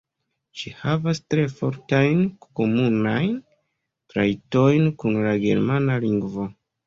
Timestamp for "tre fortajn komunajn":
1.33-3.37